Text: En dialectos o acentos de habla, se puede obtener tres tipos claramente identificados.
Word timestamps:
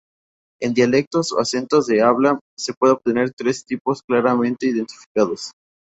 En 0.59 0.73
dialectos 0.73 1.31
o 1.31 1.39
acentos 1.39 1.85
de 1.85 2.01
habla, 2.01 2.39
se 2.57 2.73
puede 2.73 2.93
obtener 2.93 3.33
tres 3.37 3.63
tipos 3.65 4.01
claramente 4.01 4.65
identificados. 4.65 5.51